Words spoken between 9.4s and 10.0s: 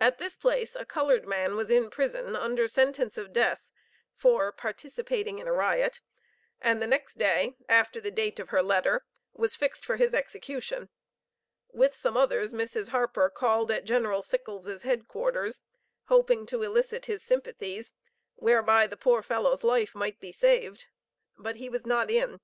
fixed for